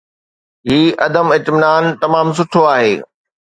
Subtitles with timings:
[0.69, 2.93] هي عدم اطمينان تمام سٺو آهي.